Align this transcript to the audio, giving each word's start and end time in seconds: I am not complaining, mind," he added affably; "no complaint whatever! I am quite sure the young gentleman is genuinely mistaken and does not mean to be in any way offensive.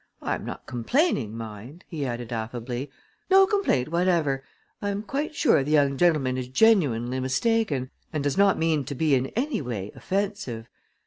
I 0.19 0.33
am 0.33 0.43
not 0.43 0.65
complaining, 0.65 1.37
mind," 1.37 1.83
he 1.87 2.07
added 2.07 2.33
affably; 2.33 2.89
"no 3.29 3.45
complaint 3.45 3.89
whatever! 3.89 4.43
I 4.81 4.89
am 4.89 5.03
quite 5.03 5.35
sure 5.35 5.63
the 5.63 5.69
young 5.69 5.95
gentleman 5.95 6.39
is 6.39 6.47
genuinely 6.47 7.19
mistaken 7.19 7.91
and 8.11 8.23
does 8.23 8.35
not 8.35 8.57
mean 8.57 8.83
to 8.85 8.95
be 8.95 9.13
in 9.13 9.27
any 9.35 9.61
way 9.61 9.91
offensive. 9.93 10.67